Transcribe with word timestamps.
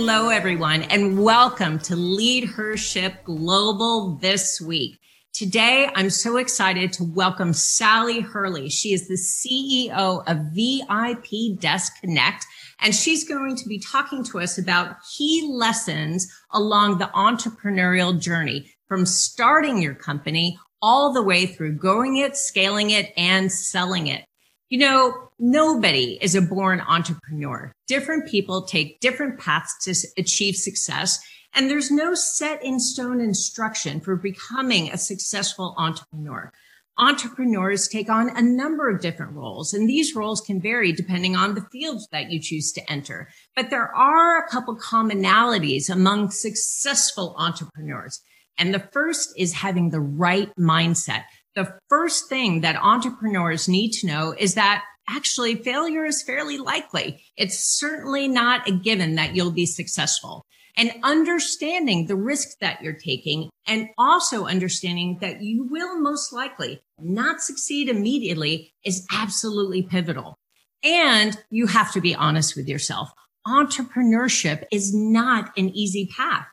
Hello, 0.00 0.28
everyone, 0.28 0.84
and 0.84 1.20
welcome 1.20 1.80
to 1.80 1.96
Lead 1.96 2.44
Her 2.44 2.76
Ship 2.76 3.14
Global 3.24 4.14
this 4.18 4.60
week. 4.60 4.96
Today, 5.32 5.90
I'm 5.92 6.08
so 6.08 6.36
excited 6.36 6.92
to 6.92 7.04
welcome 7.04 7.52
Sally 7.52 8.20
Hurley. 8.20 8.68
She 8.68 8.92
is 8.92 9.08
the 9.08 9.16
CEO 9.16 10.22
of 10.24 10.54
VIP 10.54 11.60
Desk 11.60 11.92
Connect, 12.00 12.46
and 12.80 12.94
she's 12.94 13.28
going 13.28 13.56
to 13.56 13.68
be 13.68 13.80
talking 13.80 14.22
to 14.26 14.38
us 14.38 14.56
about 14.56 14.98
key 15.16 15.50
lessons 15.50 16.32
along 16.52 16.98
the 16.98 17.10
entrepreneurial 17.12 18.18
journey 18.18 18.72
from 18.86 19.04
starting 19.04 19.82
your 19.82 19.94
company 19.94 20.60
all 20.80 21.12
the 21.12 21.24
way 21.24 21.44
through 21.44 21.72
growing 21.72 22.18
it, 22.18 22.36
scaling 22.36 22.90
it, 22.90 23.12
and 23.16 23.50
selling 23.50 24.06
it. 24.06 24.27
You 24.70 24.78
know, 24.80 25.30
nobody 25.38 26.18
is 26.20 26.34
a 26.34 26.42
born 26.42 26.80
entrepreneur. 26.80 27.72
Different 27.86 28.28
people 28.28 28.62
take 28.62 29.00
different 29.00 29.40
paths 29.40 29.74
to 29.84 30.20
achieve 30.20 30.56
success. 30.56 31.18
And 31.54 31.70
there's 31.70 31.90
no 31.90 32.14
set 32.14 32.62
in 32.62 32.78
stone 32.78 33.18
instruction 33.20 34.00
for 34.00 34.14
becoming 34.16 34.90
a 34.90 34.98
successful 34.98 35.74
entrepreneur. 35.78 36.52
Entrepreneurs 36.98 37.88
take 37.88 38.10
on 38.10 38.28
a 38.36 38.42
number 38.42 38.90
of 38.90 39.00
different 39.00 39.32
roles, 39.32 39.72
and 39.72 39.88
these 39.88 40.14
roles 40.14 40.40
can 40.42 40.60
vary 40.60 40.92
depending 40.92 41.34
on 41.34 41.54
the 41.54 41.66
field 41.72 42.02
that 42.10 42.30
you 42.30 42.38
choose 42.38 42.70
to 42.72 42.92
enter. 42.92 43.28
But 43.56 43.70
there 43.70 43.94
are 43.94 44.44
a 44.44 44.48
couple 44.48 44.76
commonalities 44.76 45.88
among 45.88 46.30
successful 46.30 47.34
entrepreneurs. 47.38 48.20
And 48.58 48.74
the 48.74 48.86
first 48.92 49.32
is 49.38 49.54
having 49.54 49.90
the 49.90 50.00
right 50.00 50.50
mindset 50.58 51.22
the 51.58 51.76
first 51.88 52.28
thing 52.28 52.60
that 52.60 52.76
entrepreneurs 52.76 53.68
need 53.68 53.90
to 53.90 54.06
know 54.06 54.32
is 54.38 54.54
that 54.54 54.84
actually 55.08 55.56
failure 55.56 56.04
is 56.04 56.22
fairly 56.22 56.56
likely. 56.56 57.20
It's 57.36 57.58
certainly 57.58 58.28
not 58.28 58.68
a 58.68 58.72
given 58.72 59.16
that 59.16 59.34
you'll 59.34 59.50
be 59.50 59.66
successful 59.66 60.44
and 60.76 60.92
understanding 61.02 62.06
the 62.06 62.14
risk 62.14 62.58
that 62.60 62.80
you're 62.80 62.92
taking 62.92 63.50
and 63.66 63.88
also 63.98 64.46
understanding 64.46 65.18
that 65.20 65.42
you 65.42 65.64
will 65.64 66.00
most 66.00 66.32
likely 66.32 66.80
not 67.00 67.40
succeed 67.40 67.88
immediately 67.88 68.72
is 68.84 69.04
absolutely 69.12 69.82
pivotal. 69.82 70.36
And 70.84 71.36
you 71.50 71.66
have 71.66 71.90
to 71.94 72.00
be 72.00 72.14
honest 72.14 72.54
with 72.54 72.68
yourself. 72.68 73.10
Entrepreneurship 73.48 74.62
is 74.70 74.94
not 74.94 75.50
an 75.58 75.70
easy 75.70 76.08
path. 76.16 76.46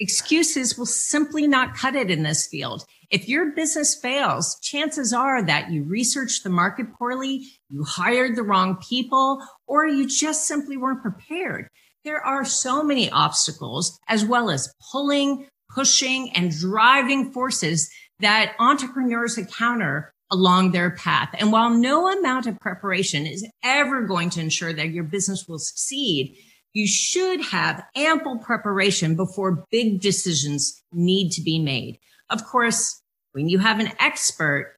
Excuses 0.00 0.76
will 0.76 0.86
simply 0.86 1.46
not 1.46 1.76
cut 1.76 1.94
it 1.94 2.10
in 2.10 2.22
this 2.22 2.46
field. 2.46 2.84
If 3.10 3.28
your 3.28 3.52
business 3.52 3.94
fails, 3.94 4.58
chances 4.60 5.12
are 5.12 5.44
that 5.44 5.70
you 5.70 5.84
researched 5.84 6.44
the 6.44 6.50
market 6.50 6.86
poorly, 6.94 7.46
you 7.68 7.84
hired 7.84 8.34
the 8.36 8.42
wrong 8.42 8.78
people, 8.88 9.42
or 9.66 9.86
you 9.86 10.08
just 10.08 10.46
simply 10.48 10.76
weren't 10.76 11.02
prepared. 11.02 11.68
There 12.04 12.24
are 12.24 12.44
so 12.44 12.82
many 12.82 13.10
obstacles 13.10 13.98
as 14.08 14.24
well 14.24 14.50
as 14.50 14.72
pulling, 14.90 15.46
pushing, 15.74 16.30
and 16.34 16.50
driving 16.50 17.32
forces 17.32 17.90
that 18.20 18.54
entrepreneurs 18.58 19.36
encounter 19.36 20.12
along 20.30 20.72
their 20.72 20.90
path. 20.92 21.28
And 21.38 21.52
while 21.52 21.70
no 21.70 22.08
amount 22.08 22.46
of 22.46 22.58
preparation 22.60 23.26
is 23.26 23.46
ever 23.62 24.02
going 24.06 24.30
to 24.30 24.40
ensure 24.40 24.72
that 24.72 24.90
your 24.90 25.04
business 25.04 25.46
will 25.46 25.58
succeed, 25.58 26.36
you 26.72 26.86
should 26.86 27.42
have 27.42 27.84
ample 27.94 28.38
preparation 28.38 29.14
before 29.14 29.66
big 29.70 30.00
decisions 30.00 30.82
need 30.92 31.30
to 31.32 31.42
be 31.42 31.58
made. 31.58 31.98
Of 32.30 32.44
course, 32.44 33.00
when 33.32 33.48
you 33.48 33.58
have 33.58 33.80
an 33.80 33.92
expert 33.98 34.76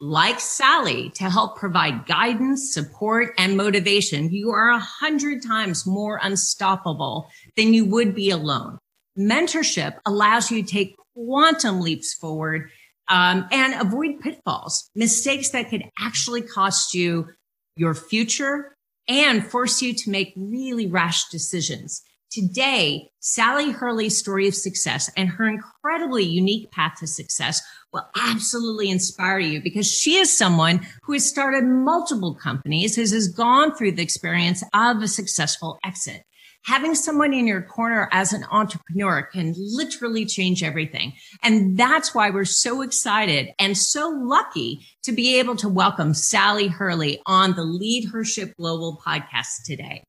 like 0.00 0.38
Sally 0.38 1.10
to 1.10 1.24
help 1.24 1.56
provide 1.56 2.06
guidance, 2.06 2.72
support, 2.72 3.34
and 3.36 3.56
motivation, 3.56 4.30
you 4.30 4.50
are 4.50 4.70
a 4.70 4.78
hundred 4.78 5.42
times 5.42 5.86
more 5.86 6.20
unstoppable 6.22 7.28
than 7.56 7.74
you 7.74 7.84
would 7.84 8.14
be 8.14 8.30
alone. 8.30 8.78
Mentorship 9.18 9.98
allows 10.06 10.50
you 10.50 10.62
to 10.62 10.68
take 10.68 10.96
quantum 11.14 11.80
leaps 11.80 12.14
forward 12.14 12.70
um, 13.08 13.48
and 13.50 13.74
avoid 13.80 14.20
pitfalls, 14.20 14.88
mistakes 14.94 15.50
that 15.50 15.70
could 15.70 15.82
actually 15.98 16.42
cost 16.42 16.94
you 16.94 17.28
your 17.76 17.94
future 17.94 18.76
and 19.08 19.46
force 19.46 19.80
you 19.82 19.94
to 19.94 20.10
make 20.10 20.32
really 20.36 20.86
rash 20.86 21.28
decisions. 21.28 22.02
Today, 22.30 23.10
Sally 23.20 23.70
Hurley's 23.70 24.18
story 24.18 24.46
of 24.46 24.54
success 24.54 25.10
and 25.16 25.30
her 25.30 25.48
incredibly 25.48 26.24
unique 26.24 26.70
path 26.70 26.96
to 27.00 27.06
success 27.06 27.62
will 27.90 28.06
absolutely 28.16 28.90
inspire 28.90 29.38
you 29.38 29.62
because 29.62 29.90
she 29.90 30.16
is 30.16 30.36
someone 30.36 30.86
who 31.04 31.14
has 31.14 31.24
started 31.24 31.64
multiple 31.64 32.34
companies, 32.34 32.96
has 32.96 33.28
gone 33.28 33.74
through 33.74 33.92
the 33.92 34.02
experience 34.02 34.62
of 34.74 35.02
a 35.02 35.08
successful 35.08 35.78
exit 35.82 36.22
having 36.64 36.94
someone 36.94 37.32
in 37.32 37.46
your 37.46 37.62
corner 37.62 38.08
as 38.12 38.32
an 38.32 38.44
entrepreneur 38.50 39.22
can 39.22 39.54
literally 39.56 40.26
change 40.26 40.62
everything. 40.62 41.12
And 41.42 41.78
that's 41.78 42.14
why 42.14 42.30
we're 42.30 42.44
so 42.44 42.82
excited 42.82 43.50
and 43.58 43.76
so 43.76 44.08
lucky 44.08 44.86
to 45.04 45.12
be 45.12 45.38
able 45.38 45.56
to 45.56 45.68
welcome 45.68 46.14
Sally 46.14 46.68
Hurley 46.68 47.20
on 47.26 47.54
the 47.54 47.64
Leadership 47.64 48.54
Global 48.58 49.00
podcast 49.04 49.64
today. 49.64 50.04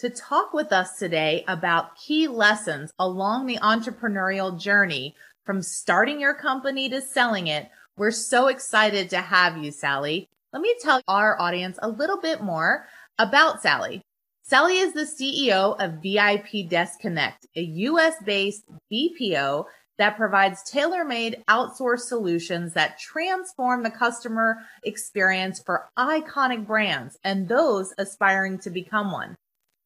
To 0.00 0.10
talk 0.10 0.52
with 0.52 0.72
us 0.72 0.96
today 0.98 1.44
about 1.48 1.96
key 1.96 2.28
lessons 2.28 2.92
along 3.00 3.46
the 3.46 3.58
entrepreneurial 3.58 4.56
journey 4.56 5.16
from 5.44 5.60
starting 5.62 6.20
your 6.20 6.34
company 6.34 6.88
to 6.90 7.00
selling 7.00 7.48
it, 7.48 7.68
we're 7.96 8.12
so 8.12 8.46
excited 8.46 9.10
to 9.10 9.20
have 9.20 9.58
you, 9.58 9.72
Sally. 9.72 10.28
Let 10.52 10.62
me 10.62 10.76
tell 10.80 11.00
our 11.08 11.40
audience 11.40 11.80
a 11.82 11.88
little 11.88 12.20
bit 12.20 12.40
more 12.40 12.86
about 13.18 13.60
Sally. 13.60 14.02
Sally 14.48 14.78
is 14.78 14.94
the 14.94 15.00
CEO 15.02 15.78
of 15.78 16.02
VIP 16.02 16.70
Desk 16.70 16.98
Connect, 17.00 17.44
a 17.54 17.60
US 17.60 18.14
based 18.24 18.64
BPO 18.90 19.66
that 19.98 20.16
provides 20.16 20.62
tailor 20.62 21.04
made 21.04 21.44
outsourced 21.50 22.08
solutions 22.08 22.72
that 22.72 22.98
transform 22.98 23.82
the 23.82 23.90
customer 23.90 24.56
experience 24.84 25.60
for 25.60 25.90
iconic 25.98 26.66
brands 26.66 27.18
and 27.24 27.46
those 27.46 27.92
aspiring 27.98 28.58
to 28.60 28.70
become 28.70 29.12
one. 29.12 29.36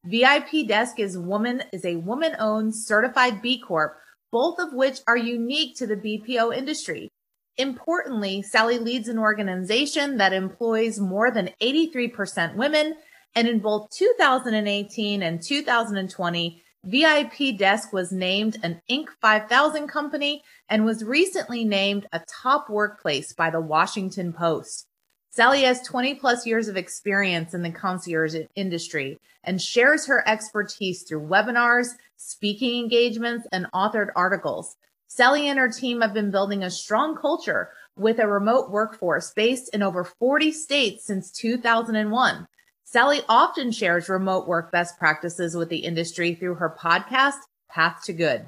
VIP 0.05 0.65
Desk 0.65 0.97
is 0.97 1.17
woman 1.17 1.63
is 1.73 1.83
a 1.83 1.97
woman 1.97 2.33
owned 2.39 2.73
certified 2.73 3.41
B 3.41 3.59
Corp, 3.59 3.97
both 4.31 4.59
of 4.59 4.71
which 4.71 5.01
are 5.07 5.17
unique 5.17 5.75
to 5.75 5.85
the 5.85 5.97
BPO 5.97 6.55
industry. 6.55 7.09
Importantly, 7.57 8.41
Sally 8.41 8.79
leads 8.79 9.09
an 9.09 9.19
organization 9.19 10.15
that 10.19 10.31
employs 10.31 11.01
more 11.01 11.31
than 11.31 11.49
83% 11.61 12.55
women 12.55 12.95
and 13.35 13.47
in 13.47 13.59
both 13.59 13.89
2018 13.91 15.23
and 15.23 15.41
2020, 15.41 16.63
VIP 16.85 17.57
Desk 17.57 17.93
was 17.93 18.11
named 18.11 18.57
an 18.61 18.81
Inc. 18.89 19.07
5000 19.21 19.87
company 19.87 20.43
and 20.69 20.83
was 20.83 21.03
recently 21.03 21.63
named 21.63 22.07
a 22.11 22.21
top 22.27 22.69
workplace 22.69 23.33
by 23.33 23.49
the 23.49 23.61
Washington 23.61 24.33
Post. 24.33 24.87
Sally 25.31 25.63
has 25.63 25.81
20 25.87 26.15
plus 26.15 26.45
years 26.45 26.67
of 26.67 26.77
experience 26.77 27.53
in 27.53 27.63
the 27.63 27.71
concierge 27.71 28.35
industry 28.55 29.17
and 29.43 29.61
shares 29.61 30.05
her 30.05 30.27
expertise 30.27 31.03
through 31.03 31.27
webinars, 31.27 31.87
speaking 32.17 32.83
engagements, 32.83 33.47
and 33.51 33.65
authored 33.73 34.09
articles. 34.15 34.75
Sally 35.07 35.47
and 35.47 35.57
her 35.57 35.69
team 35.69 36.01
have 36.01 36.13
been 36.13 36.31
building 36.31 36.63
a 36.63 36.69
strong 36.69 37.15
culture 37.15 37.69
with 37.95 38.19
a 38.19 38.27
remote 38.27 38.69
workforce 38.69 39.31
based 39.35 39.73
in 39.73 39.81
over 39.81 40.03
40 40.03 40.51
states 40.51 41.05
since 41.05 41.31
2001. 41.31 42.47
Sally 42.93 43.21
often 43.27 43.71
shares 43.71 44.07
remote 44.07 44.47
work 44.47 44.71
best 44.71 44.99
practices 44.99 45.55
with 45.55 45.69
the 45.69 45.79
industry 45.79 46.35
through 46.35 46.53
her 46.53 46.77
podcast, 46.79 47.39
Path 47.67 48.03
to 48.03 48.13
Good. 48.13 48.47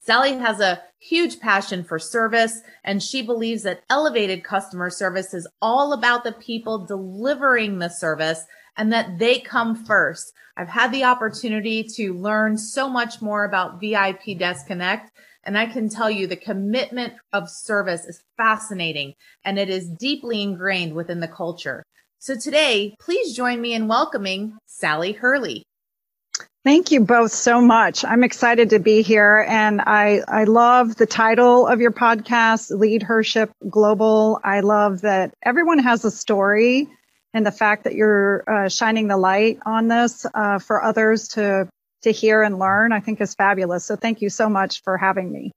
Sally 0.00 0.32
has 0.32 0.58
a 0.58 0.82
huge 0.98 1.38
passion 1.38 1.84
for 1.84 2.00
service 2.00 2.62
and 2.82 3.00
she 3.00 3.22
believes 3.22 3.62
that 3.62 3.84
elevated 3.90 4.42
customer 4.42 4.90
service 4.90 5.34
is 5.34 5.46
all 5.62 5.92
about 5.92 6.24
the 6.24 6.32
people 6.32 6.84
delivering 6.84 7.78
the 7.78 7.88
service 7.88 8.42
and 8.76 8.92
that 8.92 9.20
they 9.20 9.38
come 9.38 9.76
first. 9.84 10.32
I've 10.56 10.68
had 10.68 10.90
the 10.90 11.04
opportunity 11.04 11.84
to 11.94 12.14
learn 12.14 12.58
so 12.58 12.88
much 12.88 13.22
more 13.22 13.44
about 13.44 13.80
VIP 13.80 14.36
Desk 14.36 14.66
Connect 14.66 15.12
and 15.44 15.56
I 15.56 15.66
can 15.66 15.88
tell 15.88 16.10
you 16.10 16.26
the 16.26 16.34
commitment 16.34 17.12
of 17.32 17.48
service 17.48 18.04
is 18.04 18.24
fascinating 18.36 19.14
and 19.44 19.60
it 19.60 19.70
is 19.70 19.88
deeply 19.88 20.42
ingrained 20.42 20.92
within 20.92 21.20
the 21.20 21.28
culture. 21.28 21.84
So 22.20 22.34
today, 22.34 22.96
please 22.98 23.36
join 23.36 23.60
me 23.60 23.74
in 23.74 23.86
welcoming 23.86 24.58
Sally 24.66 25.12
Hurley. 25.12 25.62
Thank 26.64 26.90
you 26.90 27.00
both 27.00 27.30
so 27.30 27.60
much. 27.60 28.04
I'm 28.04 28.24
excited 28.24 28.70
to 28.70 28.80
be 28.80 29.02
here 29.02 29.46
and 29.48 29.80
I, 29.80 30.22
I 30.26 30.42
love 30.42 30.96
the 30.96 31.06
title 31.06 31.68
of 31.68 31.80
your 31.80 31.92
podcast, 31.92 32.76
Lead 32.76 33.04
Hership 33.04 33.52
Global. 33.70 34.40
I 34.42 34.60
love 34.60 35.02
that 35.02 35.32
everyone 35.44 35.78
has 35.78 36.04
a 36.04 36.10
story 36.10 36.88
and 37.32 37.46
the 37.46 37.52
fact 37.52 37.84
that 37.84 37.94
you're 37.94 38.42
uh, 38.50 38.68
shining 38.68 39.06
the 39.06 39.16
light 39.16 39.60
on 39.64 39.86
this 39.86 40.26
uh, 40.34 40.58
for 40.58 40.82
others 40.82 41.28
to, 41.28 41.68
to 42.02 42.10
hear 42.10 42.42
and 42.42 42.58
learn, 42.58 42.92
I 42.92 42.98
think 42.98 43.20
is 43.20 43.34
fabulous. 43.36 43.84
So 43.84 43.94
thank 43.94 44.22
you 44.22 44.28
so 44.28 44.48
much 44.48 44.82
for 44.82 44.96
having 44.96 45.30
me. 45.30 45.52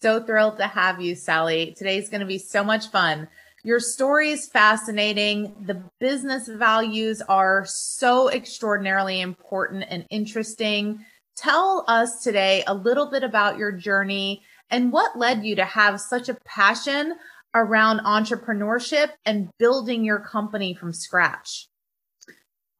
So 0.00 0.22
thrilled 0.22 0.56
to 0.56 0.66
have 0.66 1.02
you, 1.02 1.14
Sally. 1.14 1.74
Today's 1.76 2.08
going 2.08 2.20
to 2.22 2.26
be 2.26 2.38
so 2.38 2.64
much 2.64 2.88
fun. 2.88 3.28
Your 3.64 3.78
story 3.78 4.30
is 4.30 4.48
fascinating. 4.48 5.54
The 5.66 5.80
business 6.00 6.48
values 6.48 7.22
are 7.22 7.64
so 7.64 8.28
extraordinarily 8.28 9.20
important 9.20 9.84
and 9.88 10.04
interesting. 10.10 11.04
Tell 11.36 11.84
us 11.86 12.24
today 12.24 12.64
a 12.66 12.74
little 12.74 13.08
bit 13.08 13.22
about 13.22 13.58
your 13.58 13.70
journey 13.70 14.42
and 14.68 14.90
what 14.90 15.16
led 15.16 15.44
you 15.44 15.54
to 15.56 15.64
have 15.64 16.00
such 16.00 16.28
a 16.28 16.36
passion 16.44 17.14
around 17.54 18.00
entrepreneurship 18.00 19.10
and 19.24 19.48
building 19.58 20.04
your 20.04 20.18
company 20.18 20.74
from 20.74 20.92
scratch. 20.92 21.68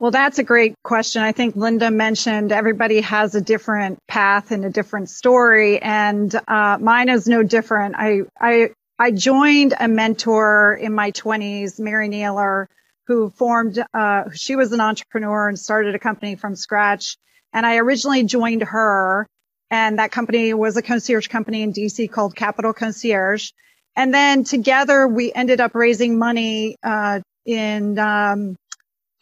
Well, 0.01 0.11
that's 0.11 0.41
a 0.41 0.43
great 0.43 0.75
question. 0.83 1.23
I 1.23 1.31
think 1.31 1.55
Linda 1.55 1.93
mentioned 1.93 2.51
everybody 2.51 3.03
has 3.03 3.37
a 3.37 3.41
different 3.41 4.01
path 4.09 4.51
and 4.51 4.65
a 4.65 4.71
different 4.71 5.11
story, 5.11 5.81
and 5.81 6.35
uh, 6.49 6.79
mine 6.81 7.09
is 7.09 7.29
no 7.29 7.45
different. 7.45 7.95
I, 7.97 8.23
I 8.41 8.71
I 9.03 9.11
joined 9.11 9.75
a 9.81 9.89
mentor 9.89 10.79
in 10.81 10.95
my 10.95 11.11
20s, 11.11 11.81
Mary 11.81 12.07
Naylor, 12.07 12.69
who 13.09 13.31
formed, 13.31 13.85
uh, 13.93 14.31
she 14.33 14.55
was 14.55 14.71
an 14.71 14.81
entrepreneur 14.81 15.49
and 15.49 15.59
started 15.59 15.97
a 15.97 15.99
company 15.99 16.37
from 16.37 16.55
scratch. 16.55 17.17
And 17.53 17.67
I 17.67 17.79
originally 17.79 18.23
joined 18.23 18.63
her, 18.63 19.27
and 19.73 19.99
that 19.99 20.13
company 20.13 20.55
was 20.55 20.77
a 20.77 20.83
concierge 20.83 21.27
company 21.27 21.63
in 21.63 21.73
DC 21.73 22.13
called 22.13 22.37
Capital 22.37 22.73
Concierge. 22.73 23.51
And 23.97 24.15
then 24.15 24.45
together 24.45 25.09
we 25.09 25.33
ended 25.33 25.61
up 25.61 25.75
raising 25.75 26.17
money 26.17 26.77
uh, 26.85 27.23
in 27.45 27.99
um, 27.99 28.55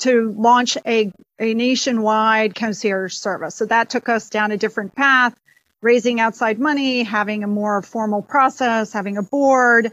to 0.01 0.31
launch 0.37 0.77
a, 0.85 1.11
a 1.39 1.55
nationwide 1.55 2.55
concierge 2.55 3.15
service. 3.15 3.55
So 3.55 3.65
that 3.65 3.89
took 3.89 4.11
us 4.11 4.29
down 4.29 4.53
a 4.53 4.59
different 4.59 4.95
path 4.95 5.35
raising 5.83 6.21
outside 6.21 6.59
money, 6.59 7.03
having 7.03 7.45
a 7.45 7.49
more 7.49 7.83
formal 7.83 8.23
process, 8.23 8.93
having 8.93 9.17
a 9.17 9.23
board. 9.23 9.93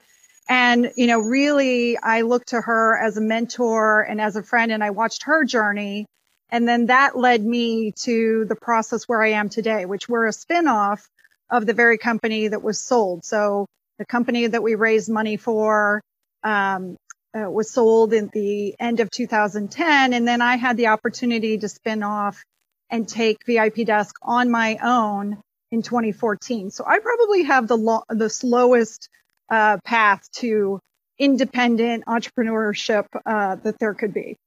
And, 0.49 0.91
you 0.95 1.07
know, 1.07 1.19
really, 1.19 1.97
I 1.97 2.21
looked 2.21 2.49
to 2.49 2.61
her 2.61 2.97
as 2.97 3.17
a 3.17 3.21
mentor 3.21 4.01
and 4.01 4.21
as 4.21 4.35
a 4.35 4.43
friend, 4.43 4.71
and 4.71 4.83
I 4.83 4.91
watched 4.91 5.23
her 5.23 5.43
journey. 5.43 6.05
And 6.49 6.67
then 6.67 6.85
that 6.85 7.17
led 7.17 7.43
me 7.43 7.91
to 8.03 8.45
the 8.45 8.55
process 8.55 9.03
where 9.05 9.21
I 9.21 9.31
am 9.31 9.49
today, 9.49 9.85
which 9.85 10.07
we're 10.07 10.27
a 10.27 10.31
spinoff 10.31 11.05
of 11.49 11.65
the 11.65 11.73
very 11.73 11.97
company 11.97 12.47
that 12.47 12.63
was 12.63 12.79
sold. 12.79 13.25
So 13.25 13.67
the 13.97 14.05
company 14.05 14.47
that 14.47 14.63
we 14.63 14.75
raised 14.75 15.09
money 15.09 15.37
for 15.37 16.01
um, 16.43 16.95
uh, 17.37 17.49
was 17.49 17.69
sold 17.69 18.13
in 18.13 18.29
the 18.33 18.75
end 18.79 19.01
of 19.01 19.09
2010. 19.11 20.13
And 20.13 20.27
then 20.27 20.41
I 20.41 20.55
had 20.55 20.77
the 20.77 20.87
opportunity 20.87 21.57
to 21.57 21.67
spin 21.67 22.03
off 22.03 22.41
and 22.89 23.07
take 23.07 23.45
VIP 23.45 23.85
Desk 23.85 24.15
on 24.21 24.49
my 24.49 24.77
own 24.81 25.41
in 25.71 25.81
2014. 25.81 26.71
So 26.71 26.83
I 26.85 26.99
probably 26.99 27.43
have 27.43 27.67
the 27.67 27.77
lo- 27.77 28.03
the 28.09 28.29
slowest 28.29 29.09
uh, 29.49 29.77
path 29.83 30.29
to 30.37 30.79
independent 31.19 32.05
entrepreneurship 32.05 33.05
uh, 33.25 33.55
that 33.55 33.79
there 33.79 33.93
could 33.93 34.13
be. 34.13 34.37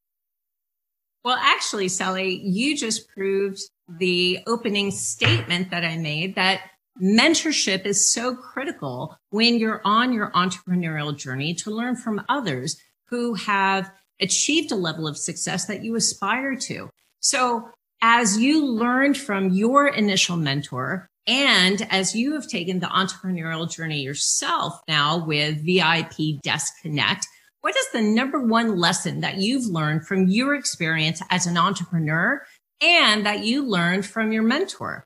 Well, 1.25 1.38
actually, 1.38 1.88
Sally, 1.88 2.40
you 2.43 2.76
just 2.76 3.08
proved 3.08 3.61
the 3.88 4.38
opening 4.46 4.90
statement 4.90 5.70
that 5.70 5.84
I 5.84 5.99
made 5.99 6.37
that 6.37 6.62
mentorship 7.00 7.84
is 7.84 8.12
so 8.12 8.34
critical 8.34 9.17
when 9.31 9.58
you're 9.58 9.82
on 9.84 10.12
your 10.12 10.31
entrepreneurial 10.32 11.17
journey 11.17 11.55
to 11.55 11.70
learn 11.70 11.96
from 11.96 12.25
others 12.28 12.81
who 13.06 13.34
have 13.34 13.90
achieved 14.20 14.70
a 14.70 14.76
level 14.76 15.06
of 15.06 15.17
success 15.17 15.67
that 15.67 15.82
you 15.82 15.94
aspire 15.94 16.55
to. 16.55 16.88
So 17.20 17.69
as 18.02 18.38
you 18.38 18.64
learned 18.64 19.17
from 19.17 19.50
your 19.50 19.88
initial 19.88 20.37
mentor, 20.37 21.06
and 21.26 21.87
as 21.91 22.14
you 22.14 22.35
have 22.35 22.49
taken 22.49 22.81
the 22.81 22.87
entrepreneurial 22.87 23.70
journey 23.70 24.00
yourself 24.00 24.81
now 24.88 25.25
with 25.25 25.64
VIP 25.64 26.41
Desk 26.43 26.73
Connect, 26.82 27.26
what 27.61 27.76
is 27.76 27.91
the 27.93 28.00
number 28.00 28.41
one 28.41 28.79
lesson 28.79 29.20
that 29.20 29.37
you've 29.37 29.67
learned 29.67 30.06
from 30.06 30.29
your 30.29 30.55
experience 30.55 31.23
as 31.29 31.47
an 31.47 31.58
entrepreneur 31.58 32.43
and 32.81 33.26
that 33.26 33.44
you 33.44 33.67
learned 33.67 34.06
from 34.06 34.32
your 34.32 34.43
mentor? 34.43 35.05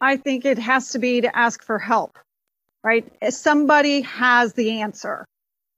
I 0.00 0.16
think 0.16 0.46
it 0.46 0.58
has 0.58 0.90
to 0.90 0.98
be 0.98 1.20
to 1.20 1.36
ask 1.36 1.62
for 1.62 1.78
help, 1.78 2.18
right? 2.82 3.06
Somebody 3.28 4.00
has 4.02 4.54
the 4.54 4.80
answer. 4.80 5.26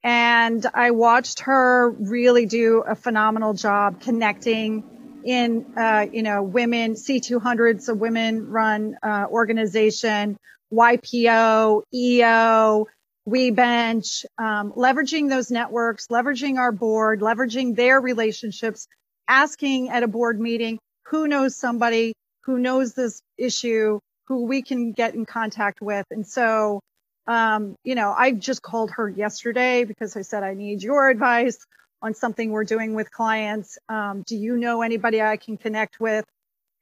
And 0.05 0.65
I 0.73 0.93
watched 0.93 1.41
her 1.41 1.91
really 1.91 2.47
do 2.47 2.85
a 2.87 2.95
phenomenal 2.95 3.55
job 3.55 4.01
connecting 4.01 4.85
in, 5.27 5.67
uh, 5.77 6.07
you 6.13 6.23
know, 6.23 6.43
women, 6.43 6.95
C200s, 6.95 7.89
a 7.89 7.95
women 7.95 8.49
run 8.49 8.97
uh, 9.03 9.27
organization, 9.29 10.37
YPO, 10.73 11.83
EO, 11.93 12.87
WBENC, 13.29 14.25
um, 14.39 14.73
leveraging 14.73 15.29
those 15.29 15.51
networks, 15.51 16.07
leveraging 16.07 16.59
our 16.59 16.71
board, 16.71 17.21
leveraging 17.21 17.75
their 17.75 18.01
relationships, 18.01 18.87
asking 19.27 19.89
at 19.89 20.05
a 20.05 20.09
board 20.09 20.41
meeting 20.41 20.79
who 21.07 21.27
knows 21.27 21.57
somebody 21.57 22.15
who 22.43 22.59
knows 22.59 22.95
this 22.95 23.21
issue, 23.37 23.99
who 24.27 24.45
we 24.45 24.63
can 24.63 24.93
get 24.93 25.15
in 25.15 25.27
contact 25.27 25.81
with. 25.81 26.07
And 26.13 26.25
so, 26.25 26.81
um, 27.27 27.75
you 27.83 27.97
know, 27.97 28.15
I 28.17 28.31
just 28.31 28.63
called 28.63 28.93
her 28.93 29.09
yesterday 29.09 29.83
because 29.83 30.17
I 30.17 30.23
said, 30.23 30.45
I 30.45 30.55
need 30.55 30.85
your 30.85 31.09
advice 31.11 31.59
on 32.07 32.15
something 32.15 32.53
we're 32.53 32.65
doing 32.65 32.95
with 32.95 33.11
clients. 33.11 33.79
Um, 33.89 34.23
do 34.27 34.37
you 34.37 34.57
know 34.57 34.83
anybody 34.83 35.21
I 35.21 35.37
can 35.37 35.57
connect 35.57 35.99
with? 35.99 36.25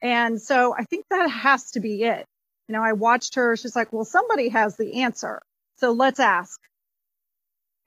And 0.03 0.41
so 0.41 0.75
I 0.79 0.85
think 0.85 1.07
that 1.09 1.31
has 1.31 1.71
to 1.73 1.81
be 1.81 2.03
it. 2.03 2.27
You 2.69 2.75
know, 2.75 2.83
I 2.83 2.93
watched 2.93 3.37
her. 3.37 3.57
She's 3.57 3.75
like, 3.75 3.91
well, 3.91 4.05
somebody 4.05 4.51
has 4.51 4.77
the 4.77 5.01
answer. 5.03 5.41
So 5.77 5.93
let's 5.93 6.21
ask. 6.21 6.61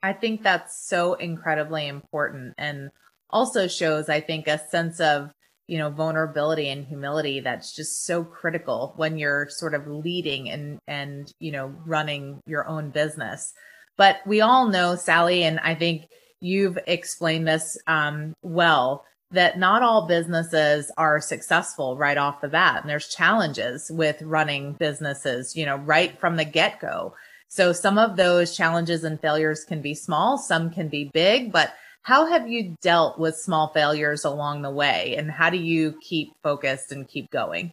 I 0.02 0.12
think 0.14 0.42
that's 0.42 0.84
so 0.84 1.14
incredibly 1.14 1.86
important 1.86 2.54
and 2.58 2.90
also 3.30 3.68
shows, 3.68 4.08
I 4.08 4.20
think, 4.20 4.48
a 4.48 4.58
sense 4.58 5.00
of, 5.00 5.30
you 5.68 5.78
know, 5.78 5.90
vulnerability 5.90 6.68
and 6.68 6.84
humility 6.86 7.40
that's 7.40 7.72
just 7.72 8.04
so 8.04 8.24
critical 8.24 8.94
when 8.96 9.16
you're 9.16 9.48
sort 9.48 9.74
of 9.74 9.86
leading 9.86 10.50
and, 10.50 10.80
and, 10.88 11.32
you 11.38 11.52
know, 11.52 11.72
running 11.86 12.40
your 12.46 12.66
own 12.66 12.90
business. 12.90 13.52
But 13.96 14.16
we 14.26 14.40
all 14.40 14.68
know, 14.68 14.96
Sally, 14.96 15.44
and 15.44 15.60
I 15.60 15.76
think 15.76 16.06
you've 16.40 16.78
explained 16.86 17.46
this 17.48 17.78
um, 17.86 18.34
well 18.42 19.04
that 19.30 19.58
not 19.58 19.82
all 19.82 20.06
businesses 20.06 20.90
are 20.96 21.20
successful 21.20 21.96
right 21.98 22.16
off 22.16 22.40
the 22.40 22.48
bat. 22.48 22.80
And 22.80 22.88
there's 22.88 23.08
challenges 23.08 23.90
with 23.90 24.22
running 24.22 24.72
businesses 24.74 25.54
you 25.56 25.66
know 25.66 25.76
right 25.76 26.18
from 26.18 26.36
the 26.36 26.44
get-go. 26.44 27.14
So 27.48 27.72
some 27.72 27.98
of 27.98 28.16
those 28.16 28.56
challenges 28.56 29.04
and 29.04 29.20
failures 29.20 29.64
can 29.64 29.82
be 29.82 29.94
small 29.94 30.38
some 30.38 30.70
can 30.70 30.88
be 30.88 31.10
big 31.12 31.52
but 31.52 31.74
how 32.02 32.26
have 32.26 32.48
you 32.48 32.74
dealt 32.80 33.18
with 33.18 33.36
small 33.36 33.68
failures 33.68 34.24
along 34.24 34.62
the 34.62 34.70
way? 34.70 35.16
And 35.18 35.30
how 35.30 35.50
do 35.50 35.58
you 35.58 35.98
keep 36.00 36.32
focused 36.42 36.90
and 36.90 37.06
keep 37.06 37.30
going? 37.30 37.70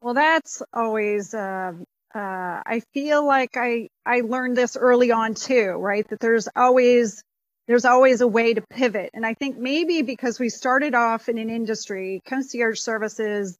Well 0.00 0.14
that's 0.14 0.62
always 0.72 1.34
uh, 1.34 1.72
uh, 2.14 2.62
i 2.64 2.82
feel 2.94 3.26
like 3.26 3.56
i 3.56 3.88
i 4.06 4.20
learned 4.20 4.56
this 4.56 4.76
early 4.76 5.10
on 5.10 5.34
too 5.34 5.70
right? 5.72 6.06
That 6.08 6.20
there's 6.20 6.48
always 6.54 7.22
there's 7.66 7.84
always 7.84 8.20
a 8.20 8.28
way 8.28 8.54
to 8.54 8.60
pivot. 8.60 9.10
And 9.14 9.26
I 9.26 9.34
think 9.34 9.58
maybe 9.58 10.02
because 10.02 10.38
we 10.38 10.48
started 10.48 10.94
off 10.94 11.28
in 11.28 11.38
an 11.38 11.50
industry, 11.50 12.22
concierge 12.26 12.78
services 12.78 13.56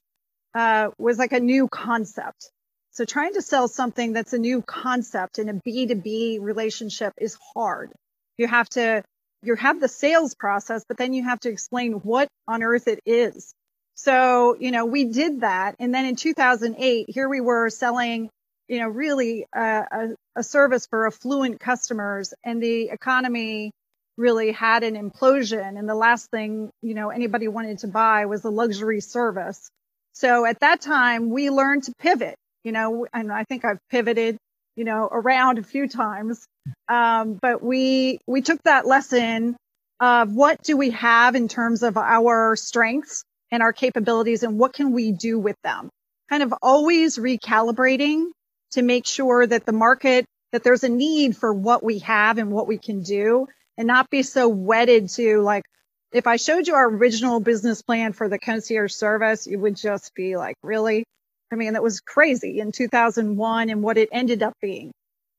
uh, 0.54 0.90
was 0.98 1.18
like 1.18 1.32
a 1.32 1.40
new 1.40 1.68
concept. 1.68 2.50
So 2.92 3.04
trying 3.04 3.34
to 3.34 3.42
sell 3.42 3.68
something 3.68 4.12
that's 4.12 4.32
a 4.32 4.38
new 4.38 4.62
concept 4.62 5.38
in 5.38 5.48
a 5.48 5.54
B2B 5.54 6.40
relationship 6.40 7.12
is 7.20 7.36
hard. 7.54 7.92
You 8.38 8.46
have 8.46 8.68
to, 8.70 9.02
you 9.42 9.54
have 9.56 9.80
the 9.80 9.88
sales 9.88 10.34
process, 10.34 10.84
but 10.88 10.96
then 10.96 11.12
you 11.12 11.25
have 11.25 11.40
to 11.40 11.50
explain 11.50 11.92
what 11.94 12.28
on 12.48 12.62
earth 12.62 12.88
it 12.88 13.00
is. 13.04 13.52
So, 13.96 14.56
you 14.58 14.70
know, 14.70 14.86
we 14.86 15.04
did 15.04 15.40
that. 15.40 15.76
And 15.78 15.94
then 15.94 16.06
in 16.06 16.16
2008, 16.16 17.06
here 17.08 17.28
we 17.28 17.40
were 17.40 17.70
selling, 17.70 18.30
you 18.68 18.78
know, 18.78 18.88
really 18.88 19.46
a, 19.54 20.14
a 20.36 20.42
service 20.42 20.86
for 20.86 21.06
affluent 21.06 21.60
customers 21.60 22.32
and 22.44 22.62
the 22.62 22.90
economy 22.90 23.72
really 24.16 24.52
had 24.52 24.82
an 24.82 24.94
implosion 24.94 25.78
and 25.78 25.88
the 25.88 25.94
last 25.94 26.30
thing, 26.30 26.70
you 26.82 26.94
know, 26.94 27.11
anybody 27.11 27.49
wanted 27.49 27.78
to 27.78 27.88
buy 27.88 28.26
was 28.26 28.44
a 28.44 28.50
luxury 28.50 29.00
service. 29.00 29.68
So 30.12 30.46
at 30.46 30.61
that 30.61 30.80
time 30.80 31.30
we 31.30 31.50
learned 31.50 31.85
to 31.85 31.92
pivot, 31.99 32.37
you 32.64 32.73
know, 32.73 33.06
and 33.12 33.30
I 33.30 33.44
think 33.44 33.64
I've 33.64 33.78
pivoted, 33.90 34.38
you 34.75 34.85
know, 34.85 35.08
around 35.11 35.58
a 35.58 35.62
few 35.62 35.88
times. 35.88 36.46
Um, 36.88 37.38
but 37.40 37.62
we, 37.62 38.18
we 38.26 38.40
took 38.40 38.62
that 38.62 38.87
lesson 38.87 39.56
of 40.00 40.32
what 40.32 40.62
do 40.62 40.76
we 40.76 40.90
have 40.90 41.35
in 41.35 41.49
terms 41.49 41.82
of 41.82 41.96
our 41.96 42.56
strengths 42.56 43.23
and 43.50 43.62
our 43.62 43.73
capabilities 43.73 44.42
and 44.42 44.58
what 44.58 44.73
can 44.73 44.92
we 44.92 45.12
do 45.12 45.38
with 45.38 45.56
them? 45.62 45.90
Kind 46.30 46.42
of 46.42 46.54
always 46.62 47.18
recalibrating 47.18 48.26
to 48.73 48.82
make 48.82 49.06
sure 49.06 49.46
that 49.46 49.64
the 49.64 49.73
market, 49.73 50.25
that 50.52 50.64
there's 50.64 50.85
a 50.85 50.88
need 50.88 51.37
for 51.37 51.52
what 51.52 51.85
we 51.85 52.00
have 52.00 52.38
and 52.38 52.50
what 52.50 52.66
we 52.66 52.78
can 52.78 53.02
do 53.02 53.46
and 53.78 53.87
not 53.87 54.11
be 54.11 54.23
so 54.23 54.49
wedded 54.49 55.09
to 55.11 55.40
like, 55.42 55.64
if 56.12 56.26
I 56.26 56.37
showed 56.37 56.66
you 56.66 56.75
our 56.75 56.88
original 56.88 57.40
business 57.40 57.83
plan 57.83 58.12
for 58.12 58.28
the 58.28 58.38
concierge 58.38 58.92
service, 58.92 59.47
you 59.47 59.59
would 59.59 59.76
just 59.76 60.14
be 60.14 60.37
like, 60.37 60.56
really? 60.62 61.04
I 61.52 61.56
mean, 61.56 61.75
that 61.75 61.83
was 61.83 62.00
crazy 62.00 62.61
in 62.61 62.73
2001 62.73 63.71
and 63.71 63.83
what 63.83 63.99
it 63.99 64.09
ended 64.12 64.42
up 64.42 64.54
being. 64.61 64.92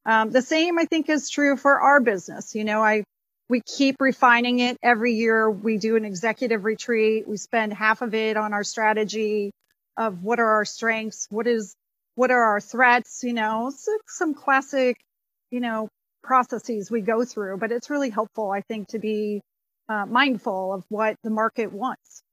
Um, 0.06 0.32
the 0.32 0.42
same, 0.42 0.80
I 0.80 0.86
think, 0.86 1.10
is 1.10 1.30
true 1.30 1.58
for 1.58 1.80
our 1.80 2.00
business. 2.00 2.56
You 2.56 2.64
know, 2.64 2.82
I 2.82 3.04
we 3.50 3.62
keep 3.62 3.96
refining 4.00 4.60
it 4.60 4.78
every 4.84 5.14
year. 5.14 5.50
We 5.50 5.78
do 5.78 5.96
an 5.96 6.06
executive 6.06 6.66
retreat. 6.66 7.28
We 7.28 7.38
spend 7.38 7.74
half 7.74 8.02
of 8.02 8.14
it 8.14 8.38
on 8.38 8.54
our 8.54 8.64
strategy 8.64 9.52
of 9.96 10.24
what 10.24 10.40
are 10.40 10.56
our 10.56 10.66
strengths, 10.66 11.28
what 11.30 11.48
is 11.48 11.76
what 12.16 12.32
are 12.32 12.42
our 12.42 12.62
threats. 12.62 13.22
You 13.24 13.34
know, 13.34 13.72
some 14.08 14.34
classic, 14.34 14.98
you 15.52 15.60
know, 15.60 15.90
processes 16.24 16.92
we 16.92 17.02
go 17.02 17.24
through. 17.26 17.58
But 17.58 17.72
it's 17.72 17.90
really 17.90 18.10
helpful, 18.10 18.52
I 18.52 18.62
think, 18.62 18.90
to 18.90 19.00
be 19.00 19.42
uh, 19.90 20.06
mindful 20.06 20.74
of 20.74 20.84
what 20.90 21.16
the 21.24 21.30
market 21.30 21.72
wants. 21.72 22.24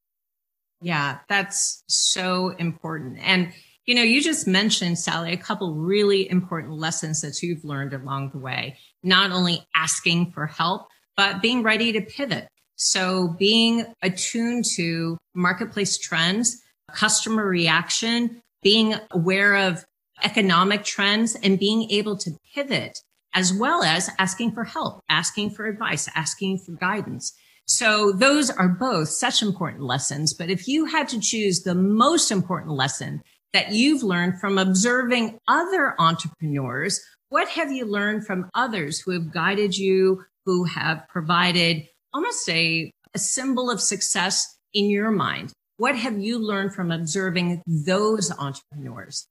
Yeah, 0.80 1.18
that's 1.28 1.82
so 1.88 2.50
important. 2.58 3.18
And, 3.22 3.52
you 3.86 3.94
know, 3.94 4.02
you 4.02 4.22
just 4.22 4.46
mentioned, 4.46 4.98
Sally, 4.98 5.32
a 5.32 5.36
couple 5.36 5.74
really 5.74 6.28
important 6.30 6.74
lessons 6.74 7.20
that 7.22 7.42
you've 7.42 7.64
learned 7.64 7.94
along 7.94 8.30
the 8.30 8.38
way, 8.38 8.76
not 9.02 9.30
only 9.30 9.66
asking 9.74 10.32
for 10.32 10.46
help, 10.46 10.88
but 11.16 11.40
being 11.40 11.62
ready 11.62 11.92
to 11.92 12.00
pivot. 12.00 12.48
So 12.76 13.34
being 13.38 13.86
attuned 14.02 14.64
to 14.76 15.16
marketplace 15.34 15.96
trends, 15.96 16.60
customer 16.92 17.46
reaction, 17.46 18.42
being 18.62 18.96
aware 19.10 19.54
of 19.54 19.84
economic 20.22 20.84
trends 20.84 21.34
and 21.36 21.58
being 21.58 21.90
able 21.90 22.16
to 22.16 22.32
pivot 22.54 22.98
as 23.34 23.52
well 23.52 23.82
as 23.82 24.10
asking 24.18 24.52
for 24.52 24.64
help, 24.64 25.00
asking 25.08 25.50
for 25.50 25.66
advice, 25.66 26.08
asking 26.14 26.58
for 26.58 26.72
guidance. 26.72 27.32
So 27.66 28.12
those 28.12 28.50
are 28.50 28.68
both 28.68 29.08
such 29.08 29.42
important 29.42 29.82
lessons. 29.82 30.34
But 30.34 30.50
if 30.50 30.68
you 30.68 30.84
had 30.84 31.08
to 31.08 31.20
choose 31.20 31.62
the 31.62 31.74
most 31.74 32.30
important 32.30 32.72
lesson 32.72 33.22
that 33.52 33.72
you've 33.72 34.02
learned 34.02 34.40
from 34.40 34.58
observing 34.58 35.38
other 35.48 35.94
entrepreneurs, 35.98 37.00
what 37.30 37.48
have 37.48 37.72
you 37.72 37.86
learned 37.86 38.26
from 38.26 38.50
others 38.54 39.00
who 39.00 39.12
have 39.12 39.32
guided 39.32 39.76
you, 39.76 40.22
who 40.44 40.64
have 40.64 41.06
provided 41.08 41.86
almost 42.12 42.48
a, 42.48 42.92
a 43.14 43.18
symbol 43.18 43.70
of 43.70 43.80
success 43.80 44.56
in 44.74 44.90
your 44.90 45.10
mind? 45.10 45.52
What 45.78 45.96
have 45.96 46.18
you 46.18 46.38
learned 46.38 46.74
from 46.74 46.92
observing 46.92 47.62
those 47.66 48.30
entrepreneurs? 48.30 49.26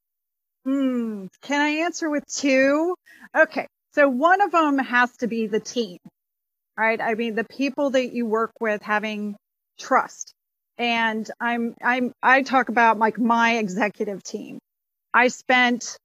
Hmm. 0.65 1.27
Can 1.41 1.61
I 1.61 1.69
answer 1.85 2.09
with 2.09 2.23
two? 2.27 2.95
Okay. 3.37 3.67
So 3.93 4.09
one 4.09 4.41
of 4.41 4.51
them 4.51 4.79
has 4.79 5.15
to 5.17 5.27
be 5.27 5.47
the 5.47 5.59
team 5.59 5.99
right? 6.77 6.99
I 7.01 7.13
mean, 7.15 7.35
the 7.35 7.43
people 7.43 7.91
that 7.91 8.13
you 8.13 8.25
work 8.25 8.51
with 8.59 8.81
having 8.81 9.35
trust. 9.79 10.33
And 10.77 11.29
I'm, 11.39 11.75
I'm, 11.83 12.13
I 12.21 12.41
talk 12.41 12.69
about 12.69 12.97
like 12.97 13.19
my 13.19 13.57
executive 13.57 14.23
team. 14.23 14.59
I 15.13 15.27
spent, 15.27 15.97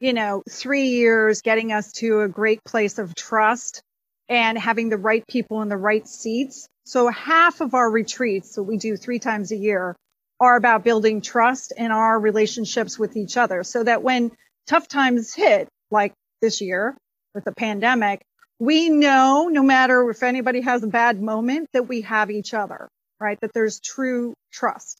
you 0.00 0.12
know, 0.12 0.42
three 0.50 0.88
years 0.88 1.40
getting 1.42 1.72
us 1.72 1.92
to 1.92 2.20
a 2.20 2.28
great 2.28 2.62
place 2.64 2.98
of 2.98 3.14
trust 3.14 3.82
and 4.28 4.58
having 4.58 4.90
the 4.90 4.98
right 4.98 5.24
people 5.26 5.62
in 5.62 5.68
the 5.68 5.76
right 5.76 6.06
seats. 6.06 6.68
So 6.84 7.08
half 7.08 7.60
of 7.60 7.74
our 7.74 7.90
retreats 7.90 8.56
that 8.56 8.64
we 8.64 8.76
do 8.76 8.96
three 8.96 9.18
times 9.18 9.52
a 9.52 9.56
year 9.56 9.96
are 10.40 10.56
about 10.56 10.84
building 10.84 11.22
trust 11.22 11.72
in 11.76 11.90
our 11.90 12.18
relationships 12.18 12.98
with 12.98 13.16
each 13.16 13.36
other 13.36 13.62
so 13.62 13.84
that 13.84 14.02
when 14.02 14.32
tough 14.66 14.88
times 14.88 15.32
hit, 15.32 15.68
like 15.90 16.12
this 16.40 16.60
year 16.60 16.96
with 17.34 17.44
the 17.44 17.52
pandemic, 17.52 18.22
we 18.58 18.88
know 18.88 19.48
no 19.50 19.62
matter 19.62 20.08
if 20.10 20.22
anybody 20.22 20.60
has 20.60 20.82
a 20.82 20.88
bad 20.88 21.20
moment 21.20 21.68
that 21.72 21.88
we 21.88 22.02
have 22.02 22.30
each 22.30 22.54
other, 22.54 22.88
right? 23.18 23.40
That 23.40 23.52
there's 23.52 23.80
true 23.80 24.34
trust. 24.52 24.98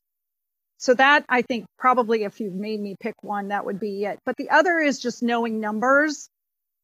So 0.78 0.94
that 0.94 1.24
I 1.28 1.42
think 1.42 1.66
probably 1.78 2.24
if 2.24 2.40
you've 2.40 2.54
made 2.54 2.80
me 2.80 2.96
pick 2.98 3.14
one, 3.22 3.48
that 3.48 3.64
would 3.64 3.78
be 3.78 4.04
it. 4.04 4.18
But 4.26 4.36
the 4.36 4.50
other 4.50 4.78
is 4.80 4.98
just 4.98 5.22
knowing 5.22 5.60
numbers 5.60 6.28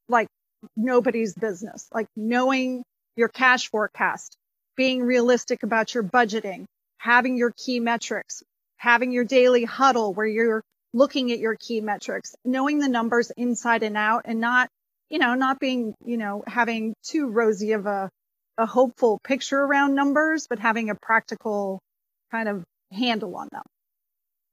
like 0.09 0.29
nobody's 0.77 1.35
business, 1.35 1.89
like 1.93 2.07
knowing 2.17 2.85
your 3.17 3.29
cash 3.29 3.69
forecast, 3.71 4.37
being 4.77 5.03
realistic 5.03 5.65
about 5.65 5.95
your 5.95 6.05
budgeting, 6.05 6.65
having 6.99 7.37
your 7.37 7.53
key 7.53 7.81
metrics, 7.81 8.43
having 8.77 9.11
your 9.11 9.25
daily 9.25 9.65
huddle 9.65 10.15
where 10.15 10.27
you're 10.27 10.63
looking 10.95 11.33
at 11.33 11.41
your 11.41 11.57
key 11.57 11.81
metrics, 11.81 12.37
knowing 12.45 12.79
the 12.79 12.89
numbers 12.89 13.33
inside 13.37 13.83
and 13.83 13.97
out 13.97 14.23
and 14.27 14.41
not 14.41 14.69
you 15.11 15.19
know, 15.19 15.35
not 15.35 15.59
being, 15.59 15.95
you 16.05 16.17
know, 16.17 16.43
having 16.47 16.95
too 17.03 17.29
rosy 17.29 17.73
of 17.73 17.87
a, 17.87 18.11
a 18.57 18.67
hopeful 18.67 19.19
picture 19.25 19.61
around 19.61 19.95
numbers, 19.95 20.47
but 20.49 20.59
having 20.59 20.91
a 20.91 20.95
practical 20.95 21.81
kind 22.31 22.49
of 22.49 22.65
handle 22.93 23.37
on 23.37 23.49
them. 23.53 23.63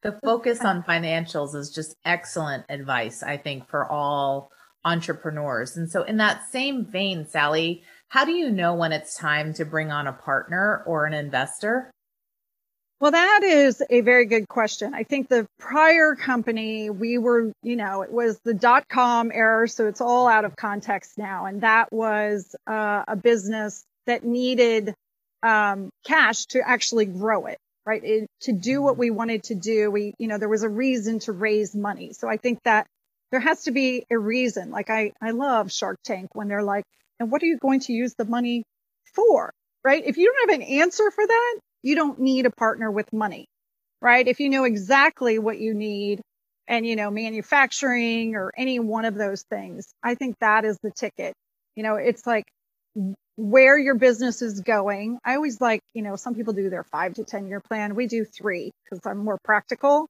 The 0.03 0.19
focus 0.23 0.63
on 0.63 0.83
financials 0.83 1.55
is 1.55 1.71
just 1.71 1.95
excellent 2.05 2.65
advice, 2.69 3.23
I 3.23 3.37
think, 3.37 3.67
for 3.67 3.89
all 3.89 4.51
entrepreneurs. 4.83 5.75
And 5.75 5.89
so, 5.89 6.03
in 6.03 6.17
that 6.17 6.47
same 6.51 6.85
vein, 6.85 7.25
Sally, 7.25 7.83
how 8.09 8.23
do 8.23 8.31
you 8.31 8.51
know 8.51 8.75
when 8.75 8.91
it's 8.91 9.17
time 9.17 9.53
to 9.55 9.65
bring 9.65 9.91
on 9.91 10.05
a 10.05 10.13
partner 10.13 10.83
or 10.85 11.05
an 11.05 11.13
investor? 11.13 11.89
Well, 13.05 13.11
that 13.11 13.41
is 13.43 13.83
a 13.87 14.01
very 14.01 14.25
good 14.25 14.47
question. 14.47 14.95
I 14.95 15.03
think 15.03 15.29
the 15.29 15.45
prior 15.59 16.15
company, 16.15 16.89
we 16.89 17.19
were, 17.19 17.51
you 17.61 17.75
know, 17.75 18.01
it 18.01 18.11
was 18.11 18.39
the 18.43 18.55
dot 18.55 18.89
com 18.89 19.31
era, 19.31 19.69
so 19.69 19.85
it's 19.85 20.01
all 20.01 20.27
out 20.27 20.43
of 20.43 20.55
context 20.55 21.15
now. 21.15 21.45
And 21.45 21.61
that 21.61 21.93
was 21.93 22.55
uh, 22.65 23.03
a 23.07 23.15
business 23.15 23.83
that 24.07 24.23
needed 24.23 24.95
um, 25.43 25.91
cash 26.03 26.47
to 26.47 26.67
actually 26.67 27.05
grow 27.05 27.45
it, 27.45 27.59
right? 27.85 28.03
It, 28.03 28.27
to 28.41 28.53
do 28.53 28.81
what 28.81 28.97
we 28.97 29.11
wanted 29.11 29.43
to 29.43 29.53
do, 29.53 29.91
we, 29.91 30.15
you 30.17 30.27
know, 30.27 30.39
there 30.39 30.49
was 30.49 30.63
a 30.63 30.69
reason 30.69 31.19
to 31.19 31.31
raise 31.31 31.75
money. 31.75 32.11
So 32.13 32.27
I 32.27 32.37
think 32.37 32.57
that 32.63 32.87
there 33.29 33.39
has 33.39 33.65
to 33.65 33.71
be 33.71 34.03
a 34.09 34.17
reason. 34.17 34.71
Like 34.71 34.89
I, 34.89 35.11
I 35.21 35.29
love 35.29 35.71
Shark 35.71 35.99
Tank 36.03 36.29
when 36.33 36.47
they're 36.47 36.63
like, 36.63 36.85
and 37.19 37.29
what 37.29 37.43
are 37.43 37.45
you 37.45 37.59
going 37.59 37.81
to 37.81 37.93
use 37.93 38.15
the 38.17 38.25
money 38.25 38.63
for? 39.13 39.53
Right? 39.83 40.03
If 40.03 40.17
you 40.17 40.25
don't 40.33 40.49
have 40.49 40.59
an 40.59 40.67
answer 40.79 41.11
for 41.11 41.27
that, 41.27 41.59
you 41.85 41.93
don't 41.93 42.19
need 42.19 42.47
a 42.47 42.49
partner 42.49 42.89
with 42.89 43.13
money, 43.13 43.45
right? 44.01 44.27
If 44.27 44.39
you 44.39 44.49
know 44.49 44.63
exactly 44.63 45.37
what 45.37 45.59
you 45.59 45.75
need 45.75 46.19
and, 46.67 46.83
you 46.83 46.95
know, 46.95 47.11
manufacturing 47.11 48.35
or 48.35 48.51
any 48.57 48.79
one 48.79 49.05
of 49.05 49.13
those 49.13 49.43
things, 49.43 49.85
I 50.03 50.15
think 50.15 50.35
that 50.41 50.65
is 50.65 50.79
the 50.81 50.89
ticket. 50.89 51.35
You 51.75 51.83
know, 51.83 51.95
it's 51.97 52.25
like 52.25 52.45
where 53.35 53.77
your 53.77 53.93
business 53.93 54.41
is 54.41 54.61
going. 54.61 55.19
I 55.23 55.35
always 55.35 55.61
like, 55.61 55.81
you 55.93 56.01
know, 56.01 56.15
some 56.15 56.33
people 56.33 56.53
do 56.53 56.71
their 56.71 56.83
five 56.85 57.13
to 57.15 57.23
10 57.23 57.47
year 57.47 57.59
plan. 57.61 57.93
We 57.93 58.07
do 58.07 58.25
three 58.25 58.71
because 58.83 59.05
I'm 59.05 59.19
more 59.19 59.37
practical. 59.43 60.07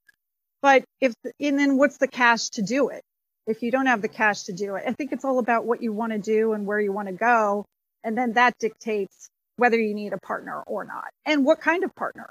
But 0.61 0.85
if, 1.01 1.13
and 1.41 1.59
then 1.59 1.77
what's 1.77 1.97
the 1.97 2.07
cash 2.07 2.51
to 2.51 2.61
do 2.61 2.87
it? 2.87 3.01
If 3.47 3.63
you 3.63 3.69
don't 3.69 3.87
have 3.87 4.01
the 4.01 4.07
cash 4.07 4.43
to 4.43 4.53
do 4.53 4.75
it, 4.75 4.85
I 4.87 4.93
think 4.93 5.11
it's 5.11 5.25
all 5.25 5.39
about 5.39 5.65
what 5.65 5.83
you 5.83 5.91
want 5.91 6.13
to 6.13 6.19
do 6.19 6.53
and 6.53 6.65
where 6.65 6.79
you 6.79 6.93
want 6.93 7.09
to 7.09 7.13
go. 7.13 7.65
And 8.01 8.17
then 8.17 8.33
that 8.33 8.53
dictates 8.59 9.29
whether 9.57 9.79
you 9.79 9.93
need 9.93 10.13
a 10.13 10.19
partner 10.19 10.61
or 10.67 10.85
not 10.85 11.05
and 11.25 11.45
what 11.45 11.61
kind 11.61 11.83
of 11.83 11.93
partner. 11.95 12.29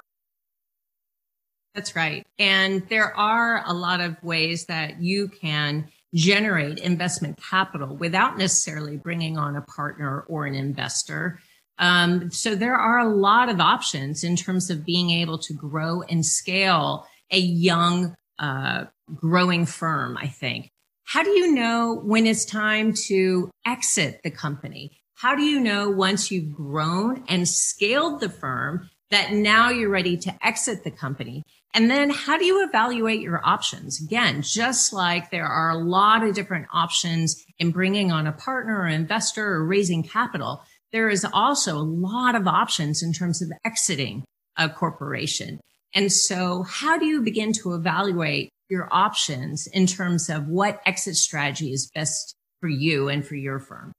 That's 1.73 1.95
right. 1.95 2.25
And 2.39 2.87
there 2.89 3.15
are 3.17 3.61
a 3.65 3.73
lot 3.73 3.99
of 3.99 4.21
ways 4.23 4.65
that 4.67 5.01
you 5.01 5.27
can 5.27 5.89
generate 6.13 6.79
investment 6.79 7.37
capital 7.37 7.95
without 7.97 8.37
necessarily 8.37 8.95
bringing 8.95 9.37
on 9.37 9.57
a 9.57 9.61
partner 9.61 10.21
or 10.21 10.45
an 10.45 10.55
investor. 10.55 11.39
Um, 11.77 12.31
so 12.31 12.55
there 12.55 12.75
are 12.75 12.99
a 12.99 13.09
lot 13.09 13.49
of 13.49 13.59
options 13.59 14.23
in 14.23 14.37
terms 14.37 14.69
of 14.69 14.85
being 14.85 15.09
able 15.09 15.37
to 15.39 15.53
grow 15.53 16.01
and 16.03 16.25
scale 16.25 17.05
a 17.31 17.39
young, 17.39 18.15
uh, 18.39 18.85
growing 19.13 19.65
firm, 19.65 20.17
I 20.17 20.27
think. 20.27 20.69
How 21.03 21.23
do 21.23 21.31
you 21.31 21.53
know 21.53 22.01
when 22.03 22.25
it's 22.25 22.45
time 22.45 22.93
to 23.07 23.51
exit 23.65 24.21
the 24.23 24.31
company? 24.31 24.97
How 25.17 25.33
do 25.33 25.43
you 25.43 25.61
know 25.61 25.89
once 25.89 26.29
you've 26.29 26.53
grown 26.53 27.23
and 27.29 27.47
scaled 27.47 28.19
the 28.19 28.27
firm 28.27 28.89
that 29.11 29.31
now 29.31 29.69
you're 29.69 29.89
ready 29.89 30.17
to 30.17 30.45
exit 30.45 30.83
the 30.83 30.91
company? 30.91 31.41
And 31.73 31.89
then 31.89 32.09
how 32.09 32.37
do 32.37 32.43
you 32.43 32.67
evaluate 32.67 33.21
your 33.21 33.39
options? 33.47 34.01
Again, 34.01 34.41
just 34.41 34.91
like 34.91 35.31
there 35.31 35.47
are 35.47 35.69
a 35.69 35.77
lot 35.77 36.21
of 36.21 36.35
different 36.35 36.67
options 36.73 37.41
in 37.59 37.71
bringing 37.71 38.11
on 38.11 38.27
a 38.27 38.33
partner 38.33 38.81
or 38.81 38.87
investor 38.87 39.45
or 39.45 39.65
raising 39.65 40.03
capital, 40.03 40.61
there 40.91 41.07
is 41.07 41.25
also 41.31 41.77
a 41.77 41.79
lot 41.79 42.35
of 42.35 42.45
options 42.45 43.01
in 43.01 43.13
terms 43.13 43.41
of 43.41 43.53
exiting 43.63 44.25
a 44.57 44.67
corporation. 44.67 45.61
And 45.93 46.11
so 46.11 46.63
how 46.63 46.97
do 46.97 47.05
you 47.05 47.21
begin 47.21 47.53
to 47.53 47.73
evaluate 47.73 48.49
your 48.69 48.89
options 48.91 49.65
in 49.67 49.87
terms 49.87 50.29
of 50.29 50.49
what 50.49 50.81
exit 50.85 51.15
strategy 51.15 51.71
is 51.71 51.89
best 51.95 52.35
for 52.59 52.67
you 52.67 53.07
and 53.07 53.25
for 53.25 53.35
your 53.35 53.59
firm? 53.59 53.93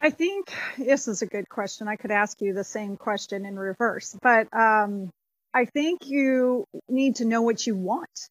I 0.00 0.10
think 0.10 0.52
this 0.78 1.08
is 1.08 1.22
a 1.22 1.26
good 1.26 1.48
question. 1.48 1.88
I 1.88 1.96
could 1.96 2.10
ask 2.10 2.40
you 2.40 2.52
the 2.52 2.64
same 2.64 2.96
question 2.96 3.46
in 3.46 3.58
reverse, 3.58 4.16
but 4.22 4.46
um, 4.54 5.10
I 5.54 5.64
think 5.64 6.06
you 6.06 6.64
need 6.88 7.16
to 7.16 7.24
know 7.24 7.42
what 7.42 7.66
you 7.66 7.74
want, 7.74 8.28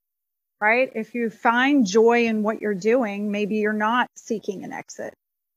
right? 0.61 0.91
If 0.93 1.15
you 1.15 1.29
find 1.29 1.85
joy 1.85 2.27
in 2.27 2.43
what 2.43 2.61
you're 2.61 2.75
doing, 2.75 3.31
maybe 3.31 3.57
you're 3.57 3.73
not 3.73 4.09
seeking 4.15 4.63
an 4.63 4.73
exit. 4.73 5.13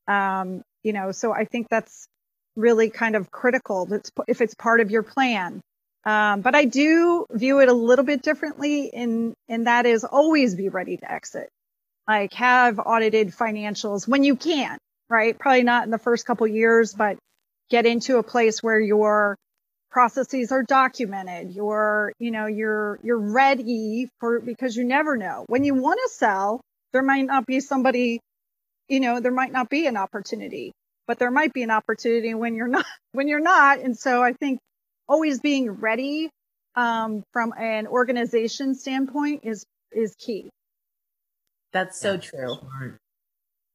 Um, 0.06 0.62
you 0.82 0.94
know, 0.94 1.12
so 1.12 1.32
I 1.32 1.44
think 1.44 1.68
that's 1.68 2.06
really 2.56 2.88
kind 2.88 3.14
of 3.14 3.30
critical 3.30 3.86
that's, 3.86 4.10
if 4.26 4.40
it's 4.40 4.54
part 4.54 4.80
of 4.80 4.90
your 4.90 5.02
plan. 5.02 5.60
Um, 6.04 6.40
but 6.40 6.54
I 6.54 6.64
do 6.64 7.26
view 7.30 7.60
it 7.60 7.68
a 7.68 7.74
little 7.74 8.04
bit 8.04 8.22
differently 8.22 8.86
in, 8.86 9.34
in 9.46 9.64
that 9.64 9.84
is 9.84 10.04
always 10.04 10.54
be 10.54 10.70
ready 10.70 10.96
to 10.96 11.12
exit. 11.12 11.50
Like 12.08 12.32
have 12.32 12.80
audited 12.80 13.28
financials 13.28 14.08
when 14.08 14.24
you 14.24 14.34
can, 14.34 14.78
right? 15.08 15.38
Probably 15.38 15.62
not 15.62 15.84
in 15.84 15.90
the 15.90 15.98
first 15.98 16.26
couple 16.26 16.46
years, 16.46 16.94
but 16.94 17.18
get 17.70 17.86
into 17.86 18.18
a 18.18 18.22
place 18.22 18.62
where 18.62 18.80
your 18.80 19.36
processes 19.90 20.52
are 20.52 20.62
documented. 20.62 21.52
You're, 21.52 22.12
you 22.18 22.30
know, 22.30 22.46
you're, 22.46 22.98
you're 23.02 23.18
ready 23.18 24.08
for, 24.20 24.40
because 24.40 24.76
you 24.76 24.84
never 24.84 25.16
know 25.16 25.44
when 25.48 25.64
you 25.64 25.74
want 25.74 25.98
to 26.04 26.10
sell, 26.14 26.60
there 26.92 27.02
might 27.02 27.26
not 27.26 27.46
be 27.46 27.60
somebody, 27.60 28.20
you 28.88 29.00
know, 29.00 29.20
there 29.20 29.32
might 29.32 29.52
not 29.52 29.68
be 29.68 29.86
an 29.86 29.96
opportunity, 29.96 30.72
but 31.06 31.18
there 31.18 31.30
might 31.30 31.52
be 31.52 31.62
an 31.62 31.70
opportunity 31.70 32.34
when 32.34 32.54
you're 32.54 32.68
not, 32.68 32.86
when 33.12 33.28
you're 33.28 33.40
not. 33.40 33.78
And 33.80 33.96
so 33.96 34.22
I 34.22 34.32
think 34.32 34.58
always 35.08 35.40
being 35.40 35.70
ready, 35.70 36.30
um, 36.74 37.24
from 37.32 37.52
an 37.58 37.86
organization 37.86 38.74
standpoint 38.74 39.40
is, 39.42 39.64
is 39.90 40.14
key. 40.14 40.48
That's 41.72 42.00
so 42.00 42.18
true. 42.18 42.56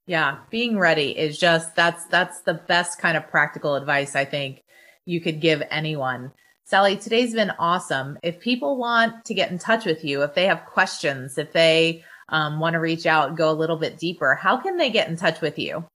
Yeah, 0.05 0.39
being 0.49 0.77
ready 0.77 1.17
is 1.17 1.37
just 1.37 1.75
that's 1.75 2.05
that's 2.05 2.41
the 2.41 2.53
best 2.53 2.99
kind 2.99 3.15
of 3.15 3.29
practical 3.29 3.75
advice 3.75 4.15
I 4.15 4.25
think 4.25 4.61
you 5.05 5.21
could 5.21 5.39
give 5.39 5.63
anyone. 5.69 6.31
Sally, 6.65 6.97
today's 6.97 7.33
been 7.33 7.51
awesome. 7.51 8.17
If 8.23 8.39
people 8.39 8.77
want 8.77 9.25
to 9.25 9.33
get 9.33 9.51
in 9.51 9.59
touch 9.59 9.85
with 9.85 10.03
you, 10.03 10.23
if 10.23 10.33
they 10.33 10.47
have 10.47 10.65
questions, 10.65 11.37
if 11.37 11.51
they 11.53 12.03
um, 12.29 12.59
want 12.59 12.73
to 12.73 12.79
reach 12.79 13.05
out, 13.05 13.35
go 13.35 13.49
a 13.49 13.53
little 13.53 13.77
bit 13.77 13.97
deeper, 13.97 14.35
how 14.35 14.57
can 14.57 14.77
they 14.77 14.89
get 14.89 15.09
in 15.09 15.17
touch 15.17 15.41
with 15.41 15.59
you? 15.59 15.85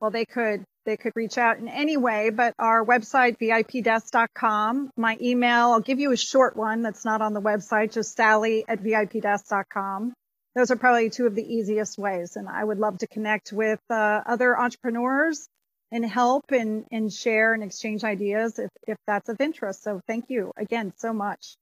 Well, 0.00 0.10
they 0.10 0.24
could 0.24 0.64
they 0.86 0.96
could 0.96 1.12
reach 1.14 1.36
out 1.36 1.58
in 1.58 1.68
any 1.68 1.98
way, 1.98 2.30
but 2.30 2.54
our 2.58 2.84
website, 2.84 3.36
vipdesk.com, 3.38 4.90
my 4.96 5.18
email, 5.20 5.72
I'll 5.72 5.80
give 5.80 6.00
you 6.00 6.12
a 6.12 6.16
short 6.16 6.56
one 6.56 6.80
that's 6.80 7.04
not 7.04 7.20
on 7.20 7.34
the 7.34 7.42
website, 7.42 7.92
just 7.92 8.16
sally 8.16 8.64
at 8.66 8.82
vipdesk.com 8.82 10.14
those 10.54 10.70
are 10.70 10.76
probably 10.76 11.10
two 11.10 11.26
of 11.26 11.34
the 11.34 11.54
easiest 11.54 11.98
ways. 11.98 12.36
And 12.36 12.48
I 12.48 12.64
would 12.64 12.78
love 12.78 12.98
to 12.98 13.06
connect 13.06 13.52
with 13.52 13.80
uh, 13.88 14.22
other 14.26 14.58
entrepreneurs 14.58 15.48
and 15.92 16.04
help 16.04 16.52
and, 16.52 16.84
and 16.90 17.12
share 17.12 17.54
and 17.54 17.62
exchange 17.62 18.04
ideas 18.04 18.58
if, 18.58 18.70
if 18.86 18.96
that's 19.06 19.28
of 19.28 19.40
interest. 19.40 19.82
So 19.82 20.00
thank 20.06 20.26
you 20.28 20.52
again 20.56 20.92
so 20.96 21.12
much. 21.12 21.56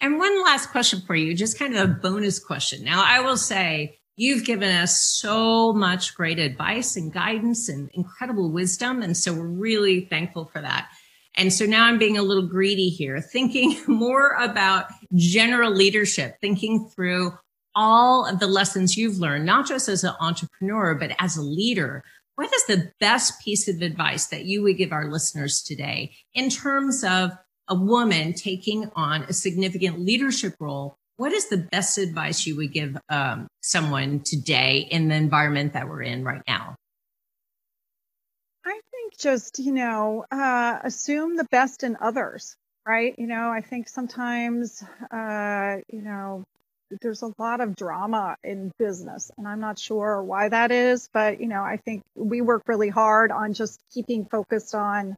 And 0.00 0.18
one 0.18 0.44
last 0.44 0.70
question 0.70 1.02
for 1.06 1.14
you, 1.14 1.34
just 1.34 1.58
kind 1.58 1.74
of 1.74 1.88
a 1.88 1.92
bonus 1.92 2.38
question. 2.38 2.84
Now, 2.84 3.02
I 3.04 3.20
will 3.20 3.36
say 3.36 3.98
you've 4.16 4.44
given 4.44 4.70
us 4.70 5.00
so 5.18 5.72
much 5.72 6.14
great 6.14 6.38
advice 6.38 6.96
and 6.96 7.12
guidance 7.12 7.68
and 7.68 7.90
incredible 7.94 8.50
wisdom. 8.50 9.02
And 9.02 9.16
so 9.16 9.32
we're 9.32 9.46
really 9.46 10.02
thankful 10.02 10.46
for 10.46 10.60
that. 10.60 10.88
And 11.36 11.52
so 11.52 11.64
now 11.64 11.86
I'm 11.86 11.98
being 11.98 12.16
a 12.16 12.22
little 12.22 12.46
greedy 12.46 12.90
here, 12.90 13.20
thinking 13.20 13.80
more 13.88 14.36
about 14.40 14.86
general 15.14 15.72
leadership, 15.72 16.36
thinking 16.40 16.88
through 16.94 17.32
all 17.74 18.26
of 18.26 18.38
the 18.38 18.46
lessons 18.46 18.96
you've 18.96 19.18
learned, 19.18 19.46
not 19.46 19.66
just 19.66 19.88
as 19.88 20.04
an 20.04 20.14
entrepreneur, 20.20 20.94
but 20.94 21.14
as 21.18 21.36
a 21.36 21.42
leader, 21.42 22.02
what 22.36 22.52
is 22.52 22.64
the 22.64 22.90
best 23.00 23.40
piece 23.40 23.68
of 23.68 23.80
advice 23.80 24.26
that 24.26 24.44
you 24.44 24.62
would 24.62 24.76
give 24.76 24.92
our 24.92 25.10
listeners 25.10 25.62
today 25.62 26.12
in 26.34 26.50
terms 26.50 27.04
of 27.04 27.30
a 27.68 27.74
woman 27.74 28.32
taking 28.32 28.90
on 28.96 29.22
a 29.22 29.32
significant 29.32 30.00
leadership 30.00 30.54
role? 30.58 30.96
What 31.16 31.32
is 31.32 31.48
the 31.48 31.58
best 31.58 31.96
advice 31.96 32.44
you 32.44 32.56
would 32.56 32.72
give 32.72 32.96
um, 33.08 33.46
someone 33.62 34.20
today 34.20 34.88
in 34.90 35.08
the 35.08 35.14
environment 35.14 35.74
that 35.74 35.88
we're 35.88 36.02
in 36.02 36.24
right 36.24 36.42
now? 36.48 36.74
I 38.66 38.80
think 38.90 39.16
just, 39.16 39.60
you 39.60 39.72
know, 39.72 40.24
uh, 40.32 40.78
assume 40.82 41.36
the 41.36 41.46
best 41.52 41.84
in 41.84 41.96
others, 42.00 42.56
right? 42.84 43.14
You 43.16 43.28
know, 43.28 43.50
I 43.50 43.60
think 43.60 43.88
sometimes, 43.88 44.82
uh, 45.12 45.76
you 45.88 46.02
know, 46.02 46.44
there's 47.00 47.22
a 47.22 47.32
lot 47.38 47.60
of 47.60 47.74
drama 47.74 48.36
in 48.44 48.70
business 48.78 49.30
and 49.36 49.48
i'm 49.48 49.60
not 49.60 49.78
sure 49.78 50.22
why 50.22 50.48
that 50.48 50.70
is 50.70 51.08
but 51.12 51.40
you 51.40 51.48
know 51.48 51.62
i 51.62 51.76
think 51.84 52.02
we 52.14 52.40
work 52.40 52.62
really 52.66 52.88
hard 52.88 53.32
on 53.32 53.54
just 53.54 53.80
keeping 53.92 54.24
focused 54.26 54.74
on 54.74 55.16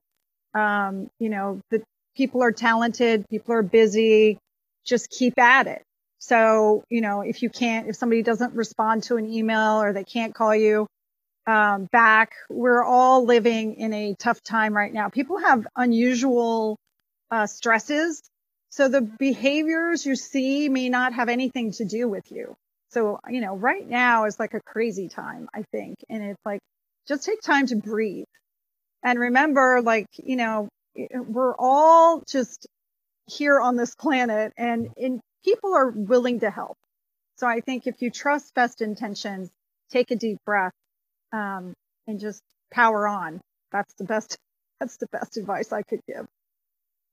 um, 0.55 1.11
you 1.19 1.29
know 1.29 1.61
the 1.71 1.83
people 2.17 2.43
are 2.43 2.53
talented 2.53 3.29
people 3.29 3.53
are 3.55 3.63
busy 3.63 4.39
just 4.87 5.11
keep 5.11 5.39
at 5.39 5.67
it. 5.67 5.83
So 6.19 6.85
you 6.89 7.01
know 7.03 7.21
if 7.21 7.43
you 7.43 7.51
can't 7.51 7.89
if 7.89 7.97
somebody 7.97 8.23
doesn't 8.23 8.55
respond 8.55 9.03
to 9.05 9.17
an 9.17 9.31
email 9.31 9.83
or 9.83 9.93
they 9.93 10.05
can't 10.05 10.35
call 10.35 10.55
you 10.55 10.87
um, 11.47 11.87
back 11.93 12.33
we're 12.49 12.83
all 12.83 13.25
living 13.25 13.75
in 13.75 13.93
a 13.93 14.15
tough 14.15 14.43
time 14.43 14.75
right 14.75 14.93
now. 14.93 15.09
People 15.09 15.39
have 15.39 15.67
unusual 15.77 16.77
uh, 17.31 17.47
stresses 17.47 18.23
so 18.77 18.89
the 18.89 19.01
behaviors 19.01 20.05
you 20.05 20.17
see 20.17 20.69
may 20.69 20.91
not 20.91 21.15
have 21.15 21.31
anything 21.31 21.73
to 21.73 21.87
do 21.87 22.09
with 22.09 22.31
you. 22.31 22.55
So, 22.91 23.19
you 23.27 23.41
know, 23.41 23.57
right 23.57 23.89
now 23.89 24.27
is 24.27 24.39
like 24.39 24.53
a 24.53 24.61
crazy 24.61 25.09
time, 25.09 25.49
I 25.55 25.63
think. 25.73 25.97
And 26.11 26.23
it's 26.23 26.45
like, 26.45 26.61
just 27.09 27.25
take 27.25 27.41
time 27.41 27.67
to 27.69 27.77
breathe. 27.77 28.27
And 29.03 29.19
remember, 29.19 29.81
like, 29.81 30.09
you 30.23 30.37
know, 30.37 30.69
we're 30.95 31.57
all 31.59 32.23
just 32.29 32.67
here 33.27 33.59
on 33.59 33.77
this 33.77 33.95
planet 33.95 34.53
and, 34.59 34.91
and 34.99 35.21
people 35.43 35.73
are 35.73 35.89
willing 35.89 36.41
to 36.41 36.51
help. 36.51 36.77
So 37.39 37.47
I 37.47 37.61
think 37.61 37.87
if 37.87 38.03
you 38.03 38.11
trust 38.11 38.55
best 38.55 38.83
intentions, 38.83 39.49
take 39.91 40.11
a 40.11 40.17
deep 40.17 40.37
breath, 40.45 40.75
um, 41.33 41.73
and 42.07 42.21
just 42.21 42.43
power 42.71 43.09
on. 43.09 43.41
That's 43.73 43.95
the 43.95 44.05
best, 44.05 44.37
that's 44.81 44.99
the 44.99 45.07
best 45.07 45.39
advice 45.39 45.73
I 45.73 45.81
could 45.81 46.01
give. 46.07 46.27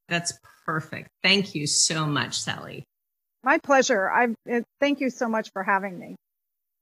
That's 0.10 0.34
perfect. 0.66 1.10
Thank 1.22 1.56
you 1.56 1.68
so 1.68 2.06
much, 2.06 2.40
Sally. 2.40 2.86
My 3.44 3.58
pleasure. 3.58 4.10
I 4.10 4.28
uh, 4.52 4.62
thank 4.80 5.02
you 5.02 5.10
so 5.10 5.28
much 5.28 5.52
for 5.52 5.64
having 5.64 6.00
me. 6.00 6.16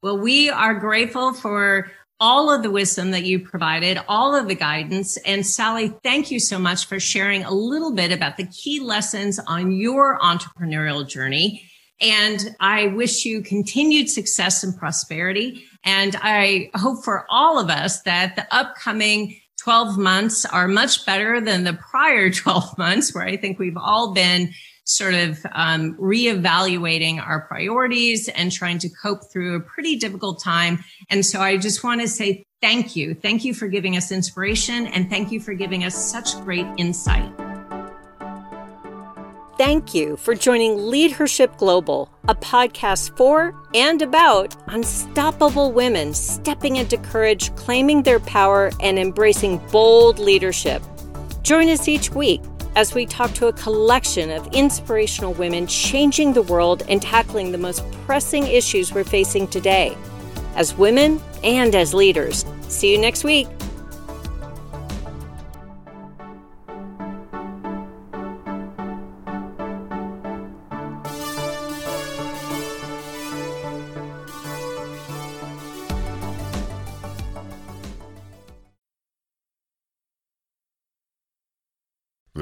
Well, 0.04 0.18
we 0.18 0.50
are 0.50 0.76
grateful 0.76 1.34
for 1.34 1.92
all 2.20 2.54
of 2.54 2.62
the 2.62 2.70
wisdom 2.70 3.12
that 3.12 3.24
you 3.24 3.40
provided, 3.40 4.00
all 4.08 4.36
of 4.36 4.48
the 4.48 4.56
guidance. 4.56 5.18
And 5.26 5.46
Sally, 5.46 5.92
thank 6.04 6.30
you 6.30 6.40
so 6.40 6.60
much 6.60 6.86
for 6.86 7.00
sharing 7.00 7.44
a 7.44 7.52
little 7.52 7.94
bit 7.94 8.12
about 8.12 8.38
the 8.38 8.46
key 8.46 8.80
lessons 8.80 9.40
on 9.40 9.72
your 9.72 10.20
entrepreneurial 10.20 11.08
journey. 11.08 11.68
And 12.00 12.56
I 12.60 12.88
wish 12.88 13.26
you 13.26 13.42
continued 13.42 14.10
success 14.10 14.64
and 14.64 14.78
prosperity. 14.78 15.64
And 15.84 16.16
I 16.22 16.70
hope 16.76 17.04
for 17.04 17.26
all 17.30 17.60
of 17.60 17.70
us 17.70 18.02
that 18.04 18.36
the 18.36 18.46
upcoming 18.54 19.40
12 19.64 19.98
months 19.98 20.46
are 20.46 20.68
much 20.68 21.06
better 21.06 21.40
than 21.40 21.64
the 21.64 21.74
prior 21.74 22.30
12 22.32 22.78
months, 22.78 23.14
where 23.14 23.26
I 23.26 23.38
think 23.38 23.60
we've 23.60 23.78
all 23.78 24.14
been 24.14 24.54
sort 24.84 25.14
of 25.14 25.46
um, 25.54 25.96
reevaluating 25.98 27.26
our 27.26 27.42
priorities 27.48 28.28
and 28.30 28.52
trying 28.52 28.80
to 28.80 28.90
cope 28.90 29.32
through 29.32 29.56
a 29.56 29.60
pretty 29.60 29.96
difficult 29.96 30.42
time. 30.44 30.84
And 31.10 31.26
so 31.26 31.40
I 31.40 31.58
just 31.58 31.84
want 31.84 32.02
to 32.02 32.08
say 32.08 32.46
thank 32.62 32.96
you. 32.96 33.14
Thank 33.14 33.46
you 33.46 33.54
for 33.54 33.68
giving 33.68 33.96
us 33.96 34.12
inspiration 34.12 34.88
and 34.88 35.10
thank 35.10 35.32
you 35.32 35.40
for 35.40 35.54
giving 35.54 35.84
us 35.84 35.96
such 35.96 36.36
great 36.44 36.68
insight. 36.78 37.51
Thank 39.62 39.94
you 39.94 40.18
for 40.18 40.34
joining 40.34 40.90
Leadership 40.90 41.56
Global, 41.58 42.10
a 42.28 42.34
podcast 42.34 43.16
for 43.16 43.54
and 43.76 44.02
about 44.02 44.56
unstoppable 44.66 45.72
women 45.72 46.16
stepping 46.16 46.78
into 46.78 46.98
courage, 46.98 47.56
claiming 47.56 48.02
their 48.02 48.20
power, 48.20 48.72
and 48.80 48.98
embracing 48.98 49.60
bold 49.72 50.18
leadership. 50.18 50.82
Join 51.44 51.70
us 51.70 51.88
each 51.88 52.10
week 52.10 52.42
as 52.76 52.96
we 52.96 53.06
talk 53.06 53.34
to 53.34 53.50
a 53.50 53.54
collection 53.54 54.32
of 54.32 54.48
inspirational 54.48 55.34
women 55.34 55.68
changing 55.68 56.34
the 56.34 56.42
world 56.42 56.82
and 56.90 57.00
tackling 57.00 57.52
the 57.52 57.60
most 57.60 57.84
pressing 58.08 58.48
issues 58.48 58.92
we're 58.92 59.04
facing 59.04 59.48
today, 59.48 59.96
as 60.56 60.74
women 60.74 61.22
and 61.44 61.76
as 61.76 61.94
leaders. 61.94 62.46
See 62.68 62.92
you 62.92 62.98
next 62.98 63.24
week. 63.24 63.48